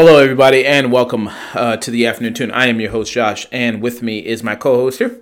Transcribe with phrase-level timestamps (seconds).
[0.00, 2.50] Hello, everybody, and welcome uh, to the afternoon tune.
[2.52, 5.20] I am your host, Josh, and with me is my co host here.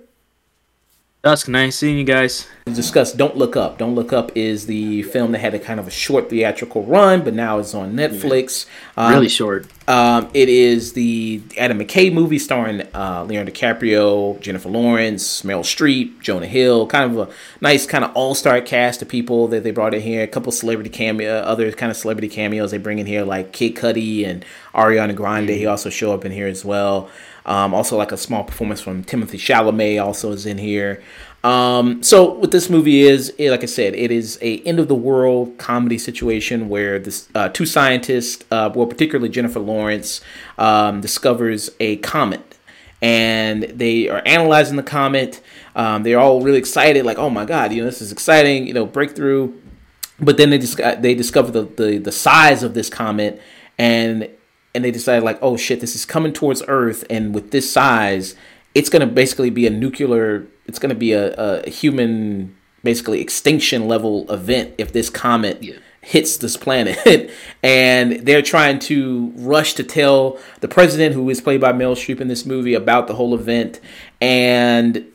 [1.21, 2.47] Dusk, nice seeing you guys.
[2.65, 3.77] To discuss Don't Look Up.
[3.77, 7.25] Don't Look Up is the film that had a kind of a short theatrical run,
[7.25, 8.65] but now it's on Netflix.
[8.95, 9.67] Um, really short.
[9.89, 16.21] Um, it is the Adam McKay movie starring uh, Leonardo DiCaprio, Jennifer Lawrence, Meryl Streep,
[16.21, 16.85] Jonah Hill.
[16.85, 20.01] Kind of a nice kind of all star cast of people that they brought in
[20.01, 20.21] here.
[20.21, 23.75] A couple celebrity cameo, other kind of celebrity cameos they bring in here, like Kid
[23.75, 25.49] Cudi and Ariana Grande.
[25.49, 25.57] Mm-hmm.
[25.57, 27.09] He also show up in here as well.
[27.47, 31.01] Um, also, like a small performance from Timothée Chalamet also is in here.
[31.43, 34.95] Um, so what this movie is, like I said, it is a end of the
[34.95, 40.21] world comedy situation where this uh, two scientists, uh, well, particularly Jennifer Lawrence,
[40.57, 42.57] um, discovers a comet,
[43.01, 45.41] and they are analyzing the comet.
[45.75, 48.73] Um, they're all really excited, like, oh my god, you know, this is exciting, you
[48.73, 49.53] know, breakthrough.
[50.19, 53.41] But then they just they discover the, the the size of this comet,
[53.77, 54.29] and
[54.75, 58.35] and they decide like, oh shit, this is coming towards Earth, and with this size,
[58.73, 60.47] it's going to basically be a nuclear.
[60.65, 65.63] It's going to be a, a, human, basically extinction level event if this comet.
[65.63, 65.75] Yeah.
[66.01, 67.29] Hits this planet,
[67.61, 72.21] and they're trying to rush to tell the president, who is played by Meryl Streep
[72.21, 73.81] in this movie, about the whole event.
[74.21, 75.11] And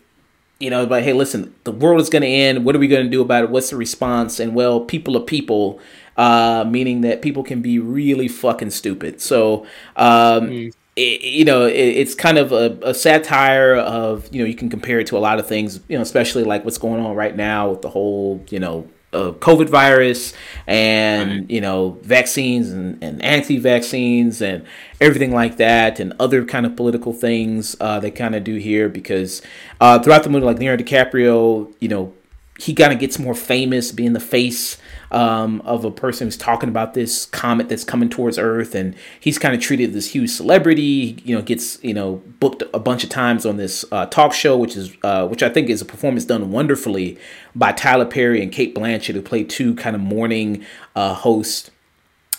[0.60, 2.64] you know, but hey, listen, the world is going to end.
[2.64, 3.50] What are we going to do about it?
[3.50, 4.38] What's the response?
[4.38, 5.80] And well, people are people,
[6.16, 9.20] uh, meaning that people can be really fucking stupid.
[9.20, 10.74] So, um, mm.
[10.96, 14.68] It, you know, it, it's kind of a, a, satire of, you know, you can
[14.68, 17.36] compare it to a lot of things, you know, especially like what's going on right
[17.36, 20.34] now with the whole, you know, uh, COVID virus
[20.66, 24.64] and you know vaccines and, and anti-vaccines and
[25.00, 28.88] everything like that and other kind of political things uh, they kind of do here
[28.88, 29.40] because
[29.80, 32.12] uh, throughout the movie like Leonardo DiCaprio you know
[32.58, 34.78] he kind of gets more famous being the face
[35.14, 39.38] um, of a person who's talking about this comet that's coming towards Earth, and he's
[39.38, 41.22] kind of treated this huge celebrity.
[41.24, 44.58] You know, gets you know booked a bunch of times on this uh, talk show,
[44.58, 47.16] which is uh, which I think is a performance done wonderfully
[47.54, 50.64] by Tyler Perry and Cate Blanchett, who play two kind of morning
[50.96, 51.70] uh, hosts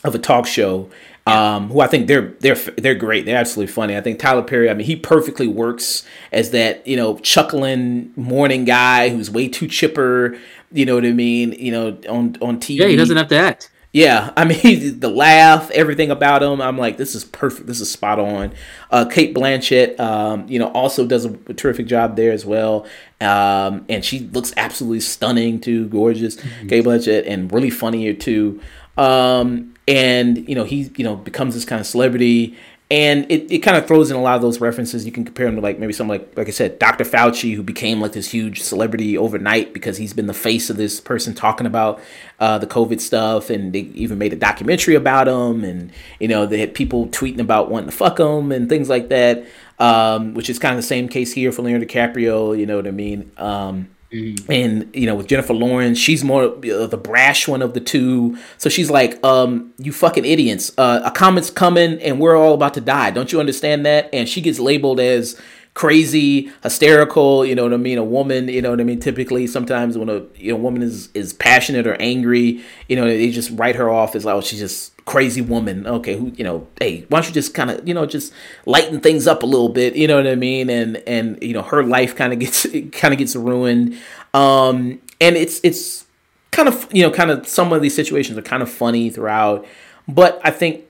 [0.06, 0.90] of a talk show.
[1.28, 3.26] Um, who I think they're they're they're great.
[3.26, 3.98] They're absolutely funny.
[3.98, 4.70] I think Tyler Perry.
[4.70, 9.68] I mean, he perfectly works as that you know chuckling morning guy who's way too
[9.68, 10.38] chipper
[10.76, 11.54] you know what I mean?
[11.54, 12.80] You know, on on TV.
[12.80, 13.72] Yeah, he doesn't have to act.
[13.94, 16.62] Yeah, I mean the laugh, everything about him.
[16.62, 17.68] I'm like, this is perfect.
[17.68, 18.54] This is spot on.
[18.92, 22.86] Uh, Cate Blanchett, um, you know, also does a, a, terrific job there as well,
[23.22, 26.36] um, and she looks absolutely stunning too, gorgeous.
[26.36, 26.68] Mm-hmm.
[26.68, 28.60] Cate Blanchett, and really funny here too.
[28.98, 32.58] Um, and you know, he you know becomes this kind of celebrity,
[32.92, 35.06] and it, it kind of throws in a lot of those references.
[35.06, 37.04] You can compare him to like maybe something like like I said, Dr.
[37.04, 41.00] Fauci, who became like this huge celebrity overnight because he's been the face of this
[41.00, 42.00] person talking about
[42.40, 46.46] uh, the COVID stuff, and they even made a documentary about him, and you know
[46.46, 49.46] they had people tweeting about wanting to fuck him and things like that,
[49.80, 52.58] um, which is kind of the same case here for Leonardo DiCaprio.
[52.58, 53.32] You know what I mean?
[53.38, 54.52] Um, Mm-hmm.
[54.52, 58.38] And you know, with Jennifer Lawrence, she's more uh, the brash one of the two.
[58.58, 60.72] So she's like, um, "You fucking idiots!
[60.78, 63.12] Uh, a comet's coming, and we're all about to die.
[63.12, 65.40] Don't you understand that?" And she gets labeled as
[65.74, 67.46] crazy, hysterical.
[67.46, 67.98] You know what I mean?
[67.98, 68.48] A woman.
[68.48, 69.00] You know what I mean?
[69.00, 73.32] Typically, sometimes when a you know woman is is passionate or angry, you know, they
[73.32, 75.88] just write her off as like, "Oh, she's just crazy woman.
[75.88, 76.68] Okay, who you know?
[76.80, 78.34] Hey, why don't you just kind of you know just
[78.66, 79.96] lighten things up a little bit?
[79.96, 80.70] You know what I mean?
[80.70, 83.98] And and you know her life kind of gets kind of gets ruined.
[84.34, 86.06] Um, and it's it's
[86.52, 89.66] kind of you know kind of some of these situations are kind of funny throughout,
[90.08, 90.84] but I think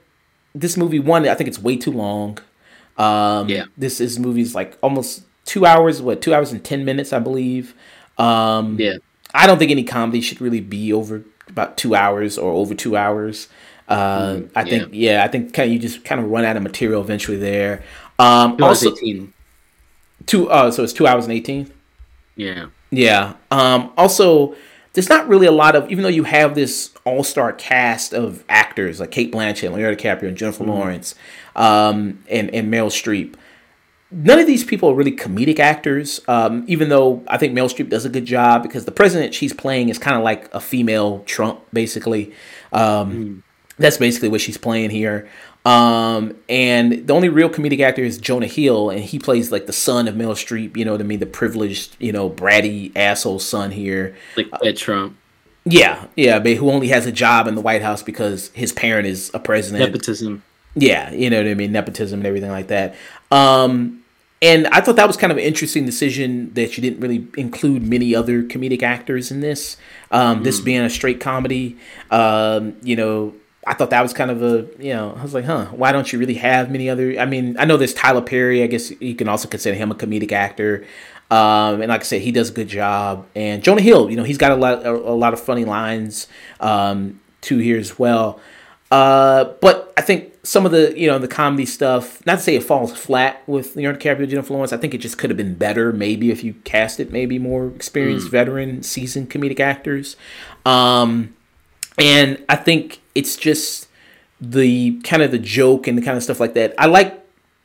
[0.53, 2.39] this movie one I think it's way too long.
[2.97, 6.01] Um, yeah, this is movie's like almost two hours.
[6.01, 7.75] What two hours and ten minutes I believe.
[8.17, 8.97] Um, yeah,
[9.33, 12.95] I don't think any comedy should really be over about two hours or over two
[12.95, 13.49] hours.
[13.87, 15.23] Uh, mm, I think yeah.
[15.23, 17.83] I think kind of you just kind of run out of material eventually there.
[18.17, 19.33] Um, also, 18.
[20.25, 20.49] two.
[20.49, 21.71] Uh, so it's two hours and eighteen.
[22.35, 22.67] Yeah.
[22.91, 23.33] Yeah.
[23.51, 24.55] Um, also,
[24.93, 28.43] there's not really a lot of even though you have this all star cast of
[28.49, 30.67] actors like Cate Blanchett, Leonardo DiCaprio, and Jennifer mm.
[30.67, 31.15] Lawrence,
[31.55, 33.35] um, and and Meryl Streep.
[34.11, 37.89] None of these people are really comedic actors, um, even though I think Meryl Streep
[37.89, 41.23] does a good job because the president she's playing is kind of like a female
[41.25, 42.33] Trump, basically.
[42.71, 43.41] Um, mm
[43.77, 45.29] that's basically what she's playing here.
[45.65, 49.73] Um, and the only real comedic actor is Jonah Hill, and he plays like the
[49.73, 50.77] son of Meryl Streep.
[50.77, 51.19] You know what I mean?
[51.19, 54.15] The privileged, you know, bratty asshole son here.
[54.37, 55.17] Like Ed Trump.
[55.65, 59.07] Yeah, yeah, but who only has a job in the White House because his parent
[59.07, 59.83] is a president.
[59.91, 60.43] Nepotism.
[60.75, 62.95] Yeah, you know what I mean, nepotism and everything like that.
[63.31, 64.03] Um,
[64.41, 67.81] and I thought that was kind of an interesting decision that you didn't really include
[67.81, 69.77] many other comedic actors in this.
[70.11, 70.43] Um, mm.
[70.43, 71.77] This being a straight comedy,
[72.11, 73.33] um, you know,
[73.65, 76.11] I thought that was kind of a, you know, I was like, huh, why don't
[76.11, 77.19] you really have many other?
[77.19, 78.61] I mean, I know there's Tyler Perry.
[78.63, 80.85] I guess you can also consider him a comedic actor.
[81.31, 83.25] Um, and like I said, he does a good job.
[83.35, 86.27] And Jonah Hill, you know, he's got a lot, a, a lot of funny lines
[86.59, 88.39] um, too here as well.
[88.91, 92.55] Uh, but I think some of the, you know, the comedy stuff, not to say
[92.55, 94.71] it falls flat with Leonardo DiCaprio, Jennifer Lawrence.
[94.71, 97.67] I think it just could have been better, maybe if you cast it, maybe more
[97.69, 98.31] experienced, mm.
[98.31, 100.15] veteran, seasoned comedic actors.
[100.65, 101.34] Um,
[101.97, 103.87] and I think it's just
[104.41, 106.73] the kind of the joke and the kind of stuff like that.
[106.77, 107.21] I like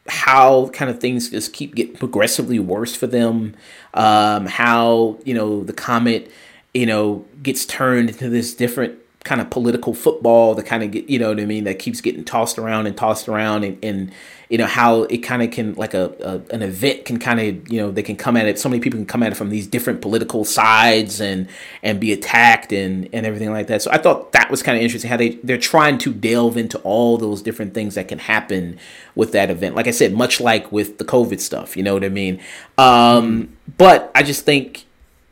[0.08, 3.54] how kind of things just keep getting progressively worse for them.
[3.94, 6.30] Um, how you know the comet,
[6.74, 11.10] you know, gets turned into this different kind of political football that kind of get
[11.10, 14.12] you know what I mean that keeps getting tossed around and tossed around and, and
[14.48, 17.70] you know how it kind of can like a, a, an event can kind of
[17.70, 19.50] you know they can come at it so many people can come at it from
[19.50, 21.48] these different political sides and
[21.82, 23.82] and be attacked and and everything like that.
[23.82, 26.78] So I thought that was kind of interesting how they they're trying to delve into
[26.78, 28.78] all those different things that can happen
[29.14, 29.76] with that event.
[29.76, 32.40] Like I said much like with the COVID stuff you know what I mean?
[32.78, 34.86] Um, but I just think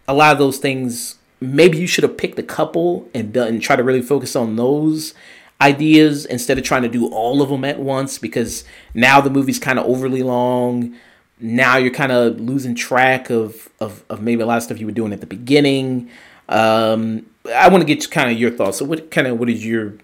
[0.07, 3.77] a lot of those things maybe you should have picked a couple and done try
[3.77, 5.15] to really focus on those
[5.61, 8.65] ideas instead of trying to do all of them at once because
[8.95, 10.95] now the movie's kind of overly long.
[11.41, 14.87] Now you're kind of losing track of, of of maybe a lot of stuff you
[14.87, 16.11] were doing at the beginning.
[16.49, 18.79] Um i want to get kind of your thoughts.
[18.79, 19.95] So what kind of what is your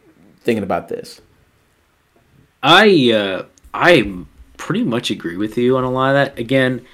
[0.40, 1.20] thinking about this?
[2.62, 4.12] I uh i
[4.56, 6.38] pretty much agree with you on a lot of that.
[6.38, 6.84] Again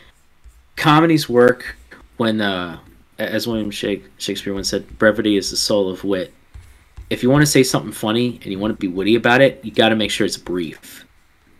[0.77, 1.77] comedies work
[2.17, 2.79] when uh
[3.21, 6.33] as William Shakespeare once said, brevity is the soul of wit.
[7.11, 9.65] If you want to say something funny and you want to be witty about it,
[9.65, 11.05] you got to make sure it's brief.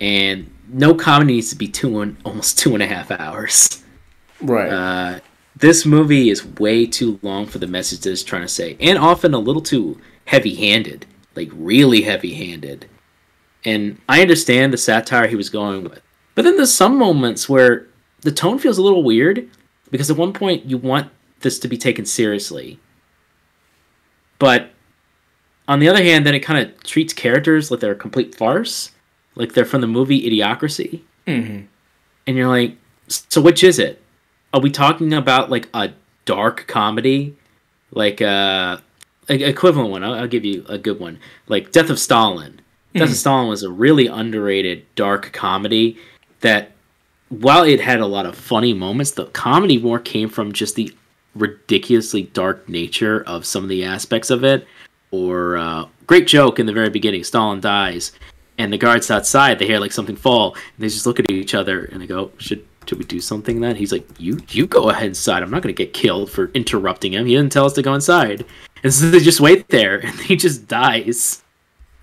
[0.01, 3.83] And no comedy needs to be two and almost two and a half hours.
[4.41, 4.71] Right.
[4.71, 5.21] Uh,
[5.57, 8.99] this movie is way too long for the message that it's trying to say, and
[8.99, 11.05] often a little too heavy-handed,
[11.35, 12.89] like really heavy-handed.
[13.65, 16.01] And I understand the satire he was going with,
[16.35, 17.89] but then there's some moments where
[18.23, 19.51] the tone feels a little weird
[19.91, 21.11] because at one point you want
[21.41, 22.79] this to be taken seriously.
[24.39, 24.71] But
[25.69, 28.91] on the other hand, then it kind of treats characters like they're a complete farce,
[29.35, 31.03] like they're from the movie Idiocracy.
[31.27, 31.67] Mm-hmm.
[32.27, 32.77] And you're like,
[33.07, 34.03] so which is it?
[34.53, 35.93] Are we talking about like a
[36.25, 37.37] dark comedy,
[37.93, 38.79] like uh,
[39.29, 40.03] a equivalent one?
[40.03, 42.53] I'll, I'll, give you a good one, like Death of Stalin.
[42.55, 42.99] Mm-hmm.
[42.99, 43.15] Death of mm-hmm.
[43.15, 45.99] Stalin was a really underrated dark comedy
[46.41, 46.73] that,
[47.29, 50.93] while it had a lot of funny moments, the comedy more came from just the
[51.35, 54.67] ridiculously dark nature of some of the aspects of it.
[55.11, 58.13] Or uh, great joke in the very beginning: Stalin dies,
[58.59, 61.55] and the guards outside they hear like something fall, and they just look at each
[61.55, 64.91] other and they go, "Should should we do something then?" He's like, "You you go
[64.91, 65.43] ahead inside.
[65.43, 67.27] I'm not going to get killed for interrupting him.
[67.27, 68.45] He didn't tell us to go inside."
[68.83, 71.43] And so they just wait there, and he just dies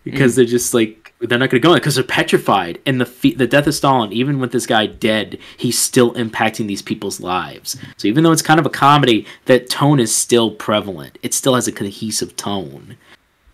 [0.04, 0.36] because mm.
[0.38, 2.80] they're just like they're not going to go in because they're petrified.
[2.86, 6.82] And the the death of Stalin, even with this guy dead, he's still impacting these
[6.82, 7.78] people's lives.
[7.98, 11.18] So even though it's kind of a comedy, that tone is still prevalent.
[11.24, 12.98] It still has a cohesive tone.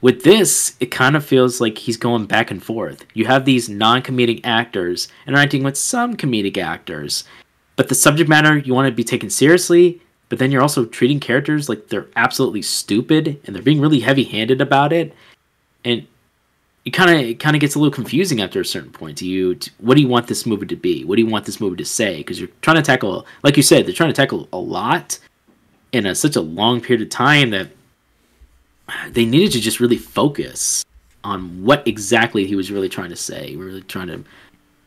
[0.01, 3.05] With this, it kind of feels like he's going back and forth.
[3.13, 7.23] You have these non-comedic actors interacting with some comedic actors,
[7.77, 10.01] but the subject matter you want to be taken seriously.
[10.27, 14.61] But then you're also treating characters like they're absolutely stupid and they're being really heavy-handed
[14.61, 15.13] about it.
[15.85, 16.07] And
[16.85, 19.17] it kind of it kind of gets a little confusing after a certain point.
[19.17, 21.03] Do you what do you want this movie to be?
[21.05, 22.17] What do you want this movie to say?
[22.17, 25.19] Because you're trying to tackle, like you said, they're trying to tackle a lot
[25.91, 27.69] in a, such a long period of time that
[29.09, 30.83] they needed to just really focus
[31.23, 33.55] on what exactly he was really trying to say.
[33.55, 34.23] We're really trying to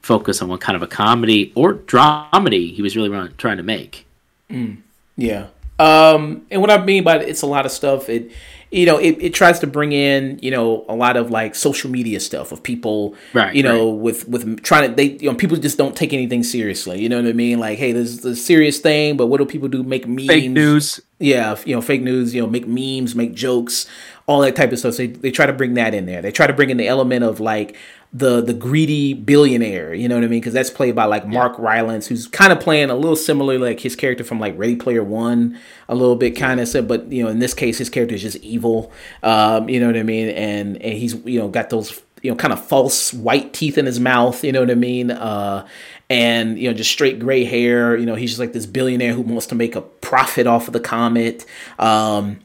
[0.03, 4.07] focus on what kind of a comedy or dramedy he was really trying to make.
[4.51, 4.79] Mm,
[5.17, 5.47] yeah.
[5.79, 8.09] Um, and what I mean by it's a lot of stuff.
[8.09, 8.33] It
[8.73, 11.89] you know, it, it tries to bring in, you know, a lot of like social
[11.89, 14.01] media stuff of people, right, you know, right.
[14.01, 17.01] with with trying to they you know people just don't take anything seriously.
[17.01, 17.61] You know what I mean?
[17.61, 19.83] Like, hey, this is a serious thing, but what do people do?
[19.83, 21.01] Make memes, fake news.
[21.21, 22.35] Yeah, you know, fake news.
[22.35, 23.87] You know, make memes, make jokes,
[24.27, 24.95] all that type of stuff.
[24.95, 26.21] So they, they try to bring that in there.
[26.21, 27.77] They try to bring in the element of like
[28.17, 29.93] the the greedy billionaire.
[29.93, 30.41] You know what I mean?
[30.41, 33.81] Because that's played by like Mark Rylance, who's kind of playing a little similar like
[33.81, 35.59] his character from like Ready Player One,
[35.89, 36.67] a little bit kind of.
[36.67, 38.91] said, but you know, in this case, his character is just evil.
[39.23, 40.31] Um, you know what I mean?
[40.31, 43.85] And and he's you know got those you know kind of false white teeth in
[43.85, 44.43] his mouth.
[44.43, 45.11] You know what I mean?
[45.11, 45.67] Uh,
[46.09, 47.99] and you know just straight gray hair.
[47.99, 50.73] You know, he's just like this billionaire who wants to make a profit off of
[50.73, 51.45] the comet.
[51.79, 52.41] Um,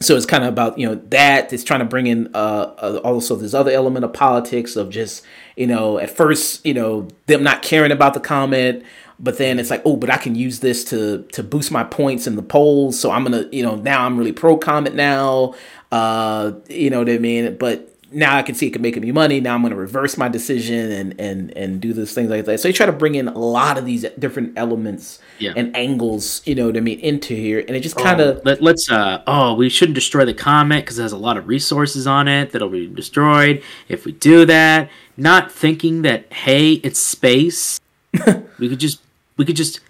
[0.00, 3.00] so it's kind of about you know that it's trying to bring in uh, uh,
[3.04, 5.24] also this other element of politics of just
[5.56, 8.84] you know at first you know them not caring about the comet
[9.18, 12.26] but then it's like oh but i can use this to to boost my points
[12.26, 15.54] in the polls so i'm gonna you know now i'm really pro comet now
[15.90, 17.56] uh you know what i mean?
[17.56, 19.40] But now I can see it can make me money.
[19.40, 22.58] Now I'm going to reverse my decision and and and do those things like that.
[22.60, 25.52] So you try to bring in a lot of these different elements Yeah.
[25.56, 28.62] and angles, you know what I mean, into here, and it just kind of Let,
[28.62, 32.06] let's uh oh we shouldn't destroy the comet because it has a lot of resources
[32.06, 37.78] on it that'll be destroyed if we do that not thinking that hey it's space
[38.58, 39.00] we could just
[39.36, 39.80] we could just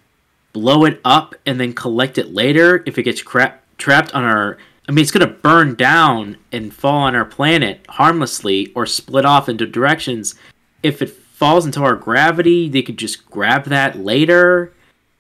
[0.52, 4.58] blow it up and then collect it later if it gets crap trapped on our
[4.88, 9.24] i mean it's going to burn down and fall on our planet harmlessly or split
[9.24, 10.34] off into directions.
[10.82, 14.72] If it falls into our gravity they could just grab that later.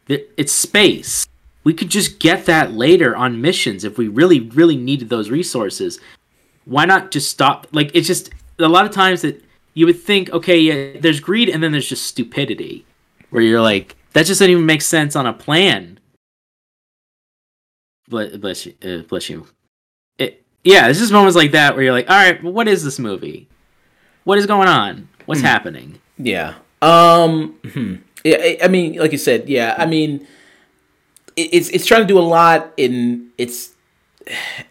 [0.08, 1.28] It's space.
[1.64, 6.00] We could just get that later on missions if we really really needed those resources.
[6.64, 7.66] Why not just stop?
[7.70, 9.44] Like it's just a lot of times that
[9.74, 12.84] you would think okay yeah there's greed and then there's just stupidity
[13.30, 16.00] where you're like that just doesn't even make sense on a plan.
[18.08, 19.46] Bless, bless you uh, bless you
[20.64, 22.98] yeah there's just moments like that where you're like all right well, what is this
[22.98, 23.46] movie
[24.24, 26.54] what is going on what's happening Yeah.
[26.82, 27.54] Um.
[27.72, 27.94] hmm.
[28.24, 28.36] Yeah.
[28.40, 29.74] I- I mean, like you said, yeah.
[29.78, 30.26] I mean,
[31.36, 33.70] it's it's trying to do a lot in it's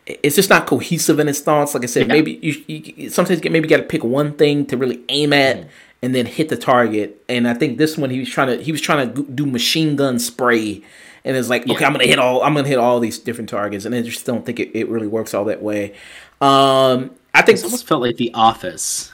[0.06, 1.74] it's just not cohesive in its thoughts.
[1.74, 2.14] Like I said, Yeah.
[2.14, 5.68] maybe you, you sometimes you maybe got to pick one thing to really aim at
[6.02, 7.24] and then hit the target.
[7.28, 9.96] And I think this one he was trying to he was trying to do machine
[9.96, 10.82] gun spray.
[11.28, 12.42] And it's like, okay, I'm gonna hit all.
[12.42, 15.08] I'm gonna hit all these different targets, and I just don't think it, it really
[15.08, 15.94] works all that way.
[16.40, 19.12] Um, I think it almost felt like the office.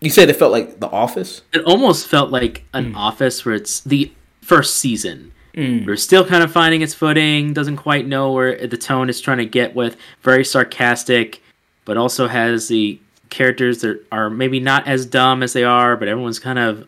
[0.00, 1.42] You said it felt like The Office.
[1.52, 4.12] it almost felt like an office where it's the
[4.42, 5.32] first season.
[5.54, 9.38] We're still kind of finding its footing doesn't quite know where the tone is trying
[9.38, 9.96] to get with.
[10.22, 11.42] Very sarcastic
[11.84, 12.98] but also has the
[13.30, 16.86] characters that are maybe not as dumb as they are but everyone's kind of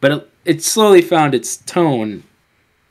[0.00, 2.22] but it, it slowly found its tone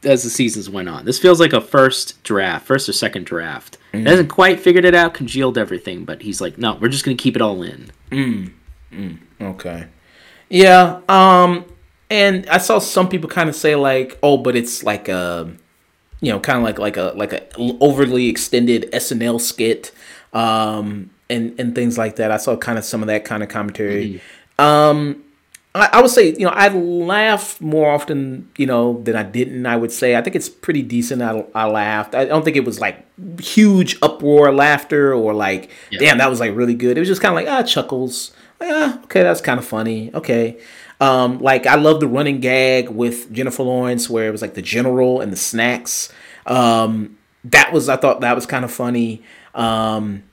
[0.06, 3.78] as the seasons went on this feels like a first draft first or second draft
[3.94, 7.16] it hasn't quite figured it out congealed everything but he's like no we're just going
[7.16, 7.92] to keep it all in
[9.42, 9.88] Okay.
[10.50, 11.02] Yeah.
[11.10, 11.66] Um.
[12.10, 15.52] And I saw some people kind of say like, oh, but it's like a,
[16.22, 19.92] you know, kind of like like a like a overly extended SNL skit,
[20.32, 22.32] um, and and things like that.
[22.32, 24.22] I saw kind of some of that kind of commentary.
[24.60, 25.23] Um.
[25.76, 29.66] I, I would say, you know, I laughed more often, you know, than I didn't.
[29.66, 31.22] I would say, I think it's pretty decent.
[31.22, 32.14] I, I laughed.
[32.16, 33.04] I don't think it was like
[33.42, 36.00] huge uproar laughter or like, Yeah.
[36.00, 36.98] damn, that was like really good.
[36.98, 38.32] It was just kind of like ah chuckles.
[38.60, 40.14] Like, ah, okay, that's kind of funny.
[40.14, 40.60] Okay,
[41.02, 44.62] um, like I love the running gag with Jennifer Lawrence where it was like the
[44.62, 46.14] general and the snacks.
[46.46, 49.24] Um, that was I thought that was kind of funny.
[49.56, 50.24] Um,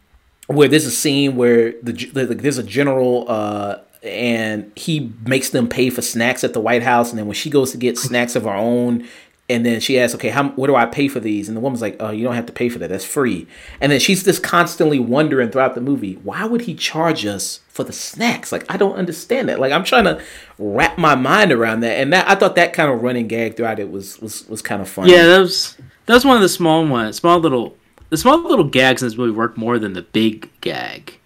[0.49, 5.69] where there's a scene where the, the there's a general uh and he makes them
[5.69, 8.35] pay for snacks at the White House and then when she goes to get snacks
[8.35, 9.07] of her own
[9.49, 11.83] and then she asks okay how what do I pay for these and the woman's
[11.83, 13.47] like oh you don't have to pay for that that's free
[13.81, 17.85] and then she's just constantly wondering throughout the movie why would he charge us for
[17.85, 20.23] the snacks like I don't understand that like I'm trying to
[20.59, 23.79] wrap my mind around that and that I thought that kind of running gag throughout
[23.81, 25.77] it was was was kind of funny Yeah, that was
[26.07, 27.77] that was one of the small ones, small little
[28.09, 31.19] the small little gags in this movie work more than the big gag.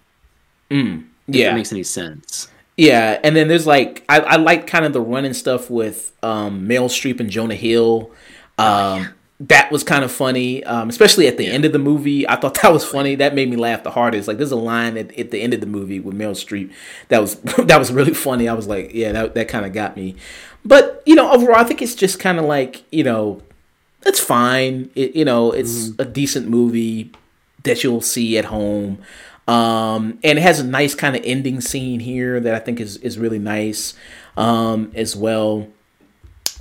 [0.70, 1.06] Mm.
[1.28, 2.48] If yeah it makes any sense.
[2.76, 6.66] Yeah, and then there's like I, I like kind of the running stuff with um
[6.68, 8.10] Meryl Streep and Jonah Hill.
[8.58, 9.08] Um
[9.40, 12.28] that was kind of funny, um, especially at the end of the movie.
[12.28, 13.14] I thought that was funny.
[13.16, 14.28] That made me laugh the hardest.
[14.28, 16.72] Like there's a line at, at the end of the movie with Meryl Streep
[17.08, 18.48] that was that was really funny.
[18.48, 20.16] I was like, yeah, that that kind of got me.
[20.64, 23.42] But you know, overall, I think it's just kind of like you know,
[24.04, 24.90] it's fine.
[24.94, 27.12] It, you know, it's a decent movie
[27.64, 28.98] that you'll see at home.
[29.46, 32.96] Um, and it has a nice kind of ending scene here that I think is
[32.98, 33.94] is really nice
[34.36, 35.68] um, as well.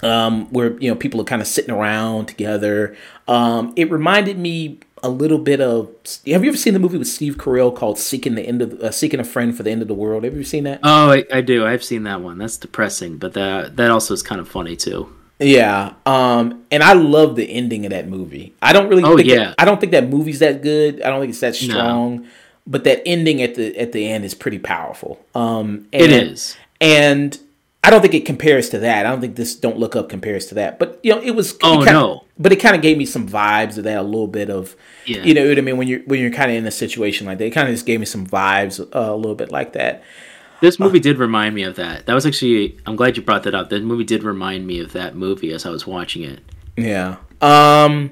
[0.02, 2.96] Um, where you know people are kind of sitting around together.
[3.28, 5.90] Um, it reminded me a little bit of.
[6.28, 8.92] Have you ever seen the movie with Steve Carell called "Seeking the End of uh,
[8.92, 10.26] Seeking a Friend for the End of the World"?
[10.26, 10.82] Have you seen that?
[10.84, 11.66] Oh, I, I do.
[11.66, 12.38] I've seen that one.
[12.38, 15.08] That's depressing, but that that also is kind of funny too.
[15.40, 18.54] Yeah, um, and I love the ending of that movie.
[18.62, 19.36] I don't really, Oh, think yeah.
[19.38, 21.02] that, I don't think that movie's that good.
[21.02, 22.24] I don't think it's that No.
[22.66, 25.24] But that ending at the at the end is pretty powerful.
[25.36, 26.56] Um, and, It is.
[26.82, 27.38] and
[27.84, 29.06] I don't think it compares to that.
[29.06, 30.80] I don't think this "Don't Look Up" compares to that.
[30.80, 31.58] But you know, it was.
[31.64, 32.24] Oh, it kinda, no.
[32.40, 33.98] But it kind of gave me some vibes of that.
[33.98, 35.22] A little bit of, Yeah.
[35.24, 35.76] you know what I mean.
[35.78, 37.86] When you're when you're kind of in a situation like that, it kind of just
[37.86, 40.02] gave me some vibes uh, a little bit like that.
[40.62, 42.06] This movie did remind me of that.
[42.06, 42.78] That was actually.
[42.86, 43.70] I'm glad you brought that up.
[43.70, 46.40] That movie did remind me of that movie as I was watching it.
[46.78, 47.18] Yeah.
[47.42, 48.12] Um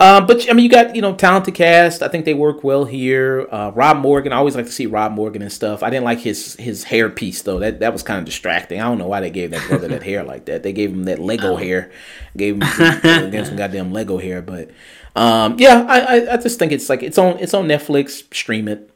[0.00, 2.02] Uh, but I mean, you got you know talented cast.
[2.02, 3.46] I think they work well here.
[3.50, 5.82] Uh, Rob Morgan, I always like to see Rob Morgan and stuff.
[5.82, 7.60] I didn't like his his hair piece though.
[7.60, 8.80] That that was kind of distracting.
[8.80, 10.62] I don't know why they gave that brother that hair like that.
[10.62, 11.92] They gave him that Lego hair.
[12.36, 13.00] Gave him some,
[13.30, 14.42] gave some goddamn Lego hair.
[14.42, 14.70] But
[15.14, 18.34] um, yeah, I, I I just think it's like it's on it's on Netflix.
[18.34, 18.90] Stream it.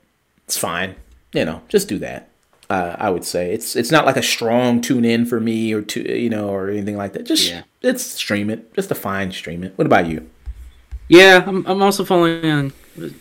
[0.45, 0.97] It's fine.
[1.33, 2.31] You know, just do that.
[2.69, 5.83] Uh, I would say it's it's not like a strong tune in for me or
[5.83, 7.25] to you know or anything like that.
[7.25, 7.63] Just Yeah.
[7.83, 8.75] it's stream it.
[8.75, 9.73] Just a fine stream it.
[9.77, 10.29] What about you?
[11.09, 12.73] Yeah, I'm, I'm also following on.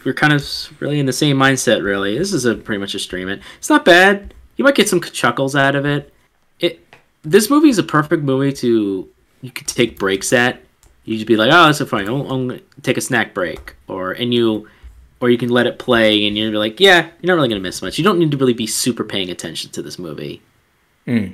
[0.04, 0.44] We're kind of
[0.80, 2.18] really in the same mindset, really.
[2.18, 3.42] This is a pretty much a stream it.
[3.58, 4.34] It's not bad.
[4.58, 6.12] You might get some chuckles out of it.
[6.60, 6.80] It
[7.24, 9.08] this movie is a perfect movie to
[9.42, 10.62] you could take breaks at.
[11.04, 12.08] You just be like, oh, this is funny.
[12.08, 14.68] I'll, I'll take a snack break, or and you,
[15.20, 17.82] or you can let it play, and you're like, yeah, you're not really gonna miss
[17.82, 17.98] much.
[17.98, 20.42] You don't need to really be super paying attention to this movie.
[21.06, 21.28] Hmm.